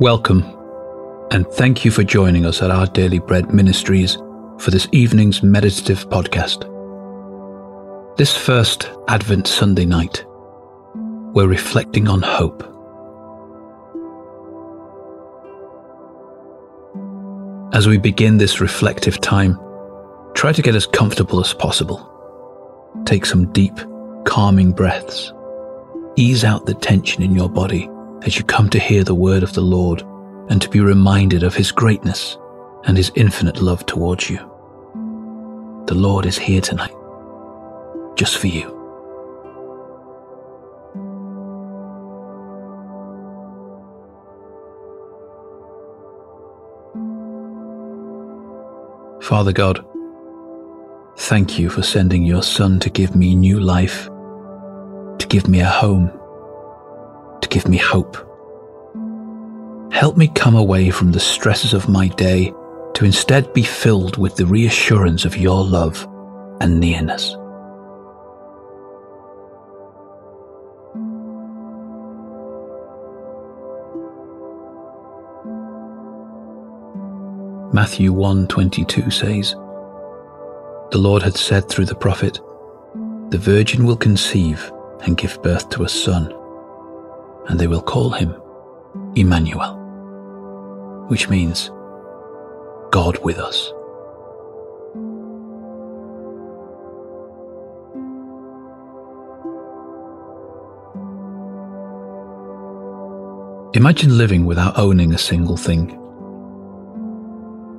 Welcome, 0.00 0.44
and 1.30 1.46
thank 1.46 1.84
you 1.84 1.90
for 1.90 2.02
joining 2.02 2.46
us 2.46 2.62
at 2.62 2.70
our 2.70 2.86
Daily 2.86 3.18
Bread 3.18 3.52
Ministries 3.52 4.16
for 4.58 4.70
this 4.70 4.88
evening's 4.92 5.42
meditative 5.42 6.08
podcast. 6.08 6.66
This 8.16 8.34
first 8.34 8.88
Advent 9.08 9.46
Sunday 9.46 9.84
night, 9.84 10.24
we're 11.34 11.46
reflecting 11.46 12.08
on 12.08 12.22
hope. 12.22 12.62
As 17.74 17.86
we 17.86 17.98
begin 17.98 18.38
this 18.38 18.58
reflective 18.58 19.20
time, 19.20 19.60
try 20.32 20.52
to 20.52 20.62
get 20.62 20.74
as 20.74 20.86
comfortable 20.86 21.40
as 21.40 21.52
possible. 21.52 22.08
Take 23.04 23.26
some 23.26 23.52
deep, 23.52 23.78
calming 24.24 24.72
breaths. 24.72 25.30
Ease 26.16 26.42
out 26.42 26.64
the 26.64 26.72
tension 26.72 27.22
in 27.22 27.34
your 27.34 27.50
body 27.50 27.86
as 28.22 28.36
you 28.36 28.44
come 28.44 28.68
to 28.70 28.78
hear 28.78 29.04
the 29.04 29.14
word 29.14 29.42
of 29.42 29.52
the 29.54 29.60
Lord 29.60 30.02
and 30.48 30.60
to 30.60 30.68
be 30.68 30.80
reminded 30.80 31.42
of 31.42 31.54
his 31.54 31.72
greatness 31.72 32.36
and 32.84 32.96
his 32.96 33.12
infinite 33.14 33.62
love 33.62 33.86
towards 33.86 34.28
you. 34.28 34.38
The 35.86 35.94
Lord 35.94 36.26
is 36.26 36.38
here 36.38 36.60
tonight, 36.60 36.94
just 38.16 38.38
for 38.38 38.48
you. 38.48 38.76
Father 49.22 49.52
God, 49.52 49.84
thank 51.18 51.58
you 51.58 51.70
for 51.70 51.82
sending 51.82 52.24
your 52.24 52.42
Son 52.42 52.80
to 52.80 52.90
give 52.90 53.14
me 53.14 53.36
new 53.36 53.60
life, 53.60 54.06
to 55.18 55.26
give 55.28 55.46
me 55.46 55.60
a 55.60 55.66
home, 55.66 56.10
give 57.50 57.68
me 57.68 57.76
hope. 57.76 58.16
Help 59.92 60.16
me 60.16 60.28
come 60.28 60.54
away 60.54 60.90
from 60.90 61.12
the 61.12 61.20
stresses 61.20 61.74
of 61.74 61.88
my 61.88 62.08
day 62.08 62.52
to 62.94 63.04
instead 63.04 63.52
be 63.52 63.62
filled 63.62 64.16
with 64.16 64.36
the 64.36 64.46
reassurance 64.46 65.24
of 65.24 65.36
your 65.36 65.64
love 65.64 66.06
and 66.60 66.80
nearness. 66.80 67.36
Matthew 77.72 78.12
1:22 78.12 79.12
says, 79.12 79.54
The 80.90 80.98
Lord 80.98 81.22
had 81.22 81.36
said 81.36 81.68
through 81.68 81.86
the 81.86 81.94
prophet, 81.94 82.40
The 83.30 83.38
virgin 83.38 83.84
will 83.84 83.96
conceive 83.96 84.72
and 85.02 85.16
give 85.16 85.40
birth 85.42 85.68
to 85.70 85.84
a 85.84 85.88
son, 85.88 86.34
and 87.50 87.58
they 87.58 87.66
will 87.66 87.82
call 87.82 88.10
him 88.10 88.32
Emmanuel, 89.16 89.74
which 91.08 91.28
means 91.28 91.68
God 92.92 93.18
with 93.24 93.38
us. 93.38 93.72
Imagine 103.74 104.16
living 104.16 104.46
without 104.46 104.78
owning 104.78 105.12
a 105.12 105.18
single 105.18 105.56
thing. 105.56 105.88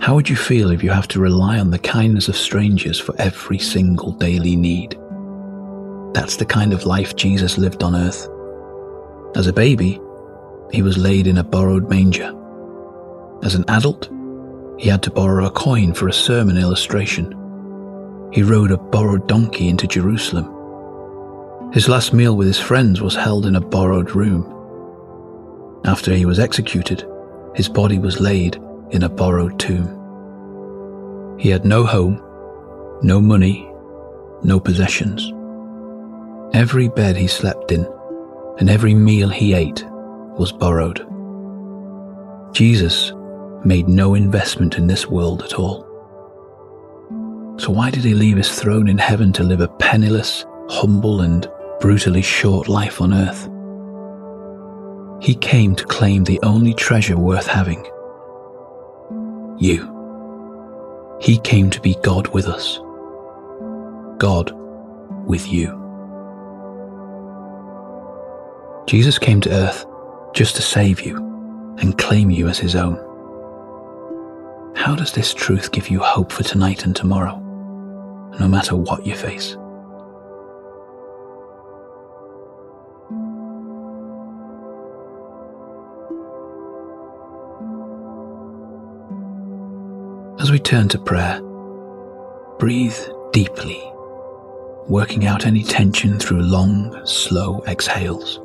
How 0.00 0.14
would 0.14 0.28
you 0.28 0.36
feel 0.36 0.70
if 0.70 0.84
you 0.84 0.90
have 0.90 1.08
to 1.08 1.20
rely 1.20 1.58
on 1.58 1.72
the 1.72 1.78
kindness 1.80 2.28
of 2.28 2.36
strangers 2.36 3.00
for 3.00 3.20
every 3.20 3.58
single 3.58 4.12
daily 4.12 4.54
need? 4.54 4.96
That's 6.14 6.36
the 6.36 6.46
kind 6.46 6.72
of 6.72 6.86
life 6.86 7.16
Jesus 7.16 7.58
lived 7.58 7.82
on 7.82 7.96
earth. 7.96 8.28
As 9.34 9.46
a 9.46 9.52
baby, 9.52 10.00
he 10.72 10.82
was 10.82 10.98
laid 10.98 11.26
in 11.26 11.38
a 11.38 11.44
borrowed 11.44 11.88
manger. 11.90 12.32
As 13.42 13.54
an 13.54 13.64
adult, 13.68 14.08
he 14.78 14.88
had 14.88 15.02
to 15.04 15.10
borrow 15.10 15.46
a 15.46 15.50
coin 15.50 15.94
for 15.94 16.08
a 16.08 16.12
sermon 16.12 16.56
illustration. 16.56 17.32
He 18.32 18.42
rode 18.42 18.70
a 18.70 18.76
borrowed 18.76 19.26
donkey 19.28 19.68
into 19.68 19.86
Jerusalem. 19.86 20.52
His 21.72 21.88
last 21.88 22.12
meal 22.12 22.36
with 22.36 22.46
his 22.46 22.58
friends 22.58 23.00
was 23.00 23.14
held 23.14 23.46
in 23.46 23.56
a 23.56 23.60
borrowed 23.60 24.14
room. 24.14 24.52
After 25.84 26.14
he 26.14 26.26
was 26.26 26.38
executed, 26.38 27.06
his 27.54 27.68
body 27.68 27.98
was 27.98 28.20
laid 28.20 28.60
in 28.90 29.02
a 29.02 29.08
borrowed 29.08 29.58
tomb. 29.58 29.88
He 31.38 31.48
had 31.48 31.64
no 31.64 31.84
home, 31.84 32.22
no 33.02 33.20
money, 33.20 33.70
no 34.42 34.60
possessions. 34.60 35.32
Every 36.54 36.88
bed 36.88 37.16
he 37.16 37.26
slept 37.26 37.72
in 37.72 37.86
and 38.58 38.70
every 38.70 38.94
meal 38.94 39.28
he 39.28 39.54
ate 39.54 39.84
was 40.38 40.52
borrowed. 40.52 41.06
Jesus 42.54 43.12
made 43.64 43.88
no 43.88 44.14
investment 44.14 44.78
in 44.78 44.86
this 44.86 45.06
world 45.06 45.42
at 45.42 45.54
all. 45.54 45.84
So 47.58 47.70
why 47.70 47.90
did 47.90 48.04
he 48.04 48.14
leave 48.14 48.36
his 48.36 48.58
throne 48.58 48.88
in 48.88 48.98
heaven 48.98 49.32
to 49.34 49.42
live 49.42 49.60
a 49.60 49.68
penniless, 49.68 50.44
humble, 50.68 51.22
and 51.22 51.48
brutally 51.80 52.22
short 52.22 52.68
life 52.68 53.00
on 53.00 53.14
earth? 53.14 53.48
He 55.24 55.34
came 55.34 55.74
to 55.76 55.84
claim 55.84 56.24
the 56.24 56.40
only 56.42 56.74
treasure 56.74 57.18
worth 57.18 57.46
having 57.46 57.84
you. 59.58 59.92
He 61.20 61.38
came 61.38 61.70
to 61.70 61.80
be 61.80 61.96
God 62.02 62.28
with 62.28 62.46
us. 62.46 62.78
God 64.18 64.52
with 65.26 65.50
you. 65.50 65.85
Jesus 68.86 69.18
came 69.18 69.40
to 69.40 69.50
earth 69.50 69.84
just 70.32 70.54
to 70.54 70.62
save 70.62 71.00
you 71.00 71.16
and 71.78 71.98
claim 71.98 72.30
you 72.30 72.46
as 72.46 72.58
his 72.58 72.76
own. 72.76 72.94
How 74.76 74.94
does 74.94 75.10
this 75.10 75.34
truth 75.34 75.72
give 75.72 75.88
you 75.88 75.98
hope 75.98 76.30
for 76.30 76.44
tonight 76.44 76.84
and 76.84 76.94
tomorrow, 76.94 77.36
no 78.38 78.46
matter 78.46 78.76
what 78.76 79.04
you 79.04 79.16
face? 79.16 79.56
As 90.40 90.52
we 90.52 90.60
turn 90.60 90.88
to 90.90 90.98
prayer, 91.00 91.40
breathe 92.60 92.96
deeply, 93.32 93.82
working 94.86 95.26
out 95.26 95.44
any 95.44 95.64
tension 95.64 96.20
through 96.20 96.42
long, 96.42 97.04
slow 97.04 97.64
exhales. 97.66 98.38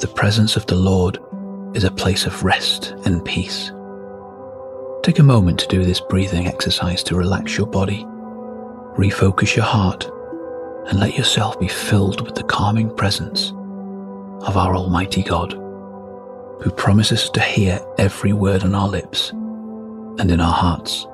The 0.00 0.06
presence 0.06 0.54
of 0.54 0.64
the 0.66 0.76
Lord 0.76 1.18
is 1.74 1.82
a 1.82 1.90
place 1.90 2.24
of 2.24 2.44
rest 2.44 2.94
and 3.04 3.24
peace. 3.24 3.72
Take 5.02 5.18
a 5.18 5.24
moment 5.24 5.58
to 5.58 5.66
do 5.66 5.84
this 5.84 6.00
breathing 6.00 6.46
exercise 6.46 7.02
to 7.02 7.16
relax 7.16 7.58
your 7.58 7.66
body, 7.66 8.04
refocus 8.96 9.56
your 9.56 9.64
heart, 9.64 10.08
and 10.86 11.00
let 11.00 11.18
yourself 11.18 11.58
be 11.58 11.66
filled 11.66 12.20
with 12.20 12.36
the 12.36 12.44
calming 12.44 12.94
presence 12.94 13.50
of 14.46 14.56
our 14.56 14.76
Almighty 14.76 15.24
God, 15.24 15.54
who 15.54 16.70
promises 16.76 17.28
to 17.30 17.40
hear 17.40 17.84
every 17.98 18.32
word 18.32 18.62
on 18.62 18.76
our 18.76 18.88
lips 18.88 19.30
and 19.30 20.30
in 20.30 20.40
our 20.40 20.52
hearts. 20.52 21.08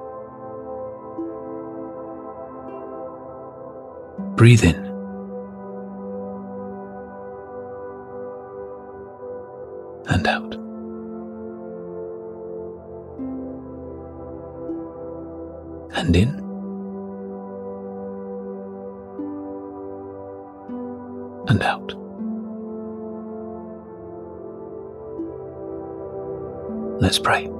Breathe 4.36 4.64
in. 4.64 4.93
And 10.14 10.28
out. 10.28 10.54
And 15.96 16.14
in. 16.14 16.28
And 21.48 21.62
out. 21.64 21.94
Let's 27.00 27.18
pray. 27.18 27.50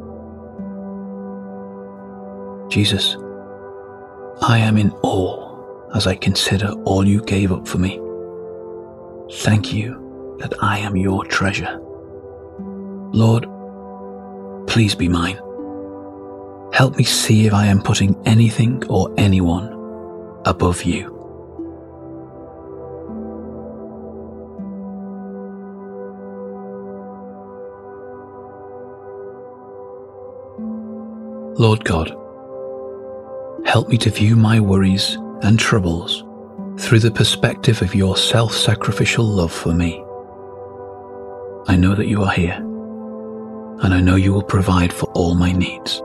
Jesus, 2.71 3.17
I 4.43 4.59
am 4.59 4.79
in 4.79 4.93
awe 5.03 5.91
as 5.97 6.07
I 6.07 6.15
consider 6.15 6.71
all 6.85 7.05
you 7.05 7.21
gave 7.25 7.51
up 7.51 7.67
for 7.67 7.79
me. 7.79 8.01
Thank 9.39 9.73
you 9.73 10.37
that 10.39 10.55
I 10.63 10.79
am 10.79 10.97
your 10.97 11.25
treasure. 11.25 11.81
Lord, 13.15 13.47
please 14.67 14.97
be 14.97 15.09
mine. 15.09 15.37
Help 16.73 16.97
me 16.97 17.05
see 17.05 17.47
if 17.47 17.55
I 17.55 17.67
am 17.67 17.81
putting 17.81 18.21
anything 18.27 18.83
or 18.89 19.15
anyone 19.17 19.69
above 20.45 20.83
you. 20.83 21.13
Lord 31.57 31.85
God, 31.85 32.09
help 33.65 33.89
me 33.89 33.97
to 33.99 34.11
view 34.11 34.35
my 34.35 34.59
worries 34.59 35.17
and 35.43 35.57
troubles 35.57 36.25
through 36.81 36.99
the 36.99 37.13
perspective 37.13 37.81
of 37.81 37.95
your 37.95 38.17
self 38.17 38.53
sacrificial 38.53 39.25
love 39.25 39.53
for 39.53 39.73
me. 39.73 40.05
I 41.69 41.77
know 41.77 41.95
that 41.95 42.09
you 42.09 42.25
are 42.25 42.33
here, 42.33 42.61
and 43.83 43.93
I 43.93 44.01
know 44.01 44.17
you 44.17 44.33
will 44.33 44.43
provide 44.43 44.93
for 44.93 45.07
all 45.15 45.35
my 45.35 45.53
needs. 45.53 46.01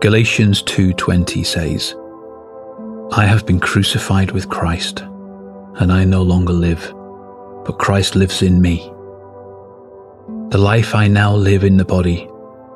Galatians 0.00 0.62
2:20 0.64 1.46
says, 1.46 1.94
I 3.12 3.24
have 3.24 3.46
been 3.46 3.58
crucified 3.58 4.32
with 4.32 4.50
Christ, 4.50 5.00
and 5.00 5.90
I 5.90 6.04
no 6.04 6.22
longer 6.22 6.52
live, 6.52 6.92
but 7.64 7.78
Christ 7.78 8.14
lives 8.14 8.42
in 8.42 8.60
me. 8.60 8.92
The 10.50 10.58
life 10.58 10.94
I 10.94 11.08
now 11.08 11.34
live 11.34 11.64
in 11.64 11.78
the 11.78 11.86
body, 11.86 12.28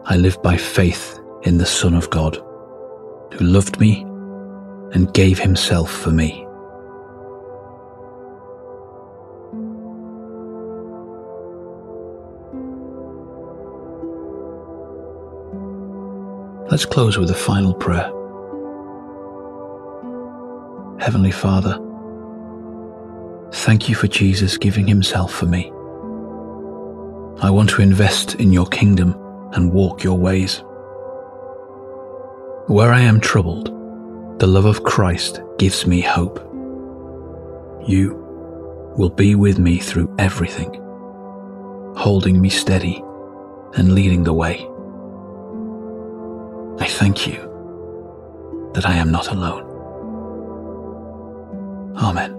I 0.06 0.16
live 0.16 0.42
by 0.42 0.56
faith 0.56 1.20
in 1.42 1.58
the 1.58 1.66
Son 1.66 1.94
of 1.94 2.08
God, 2.08 2.36
who 3.34 3.44
loved 3.44 3.78
me 3.78 4.07
and 4.92 5.12
gave 5.14 5.38
himself 5.38 5.92
for 5.92 6.10
me. 6.10 6.44
Let's 16.70 16.84
close 16.84 17.16
with 17.16 17.30
a 17.30 17.34
final 17.34 17.72
prayer. 17.72 18.12
Heavenly 21.00 21.30
Father, 21.30 21.78
thank 23.52 23.88
you 23.88 23.94
for 23.94 24.06
Jesus 24.06 24.58
giving 24.58 24.86
himself 24.86 25.32
for 25.32 25.46
me. 25.46 25.72
I 27.40 27.50
want 27.50 27.70
to 27.70 27.82
invest 27.82 28.34
in 28.34 28.52
your 28.52 28.66
kingdom 28.66 29.16
and 29.52 29.72
walk 29.72 30.04
your 30.04 30.18
ways. 30.18 30.62
Where 32.66 32.92
I 32.92 33.00
am 33.00 33.20
troubled, 33.20 33.70
the 34.38 34.46
love 34.46 34.66
of 34.66 34.84
Christ 34.84 35.40
gives 35.58 35.84
me 35.84 36.00
hope. 36.00 36.38
You 37.88 38.14
will 38.96 39.08
be 39.10 39.34
with 39.34 39.58
me 39.58 39.78
through 39.78 40.14
everything, 40.16 40.72
holding 41.96 42.40
me 42.40 42.48
steady 42.48 43.02
and 43.74 43.94
leading 43.94 44.22
the 44.22 44.32
way. 44.32 44.64
I 46.78 46.86
thank 46.88 47.26
you 47.26 48.70
that 48.74 48.86
I 48.86 48.94
am 48.94 49.10
not 49.10 49.28
alone. 49.32 49.64
Amen. 51.96 52.37